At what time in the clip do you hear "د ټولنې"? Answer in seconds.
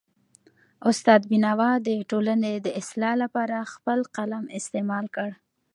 1.87-2.53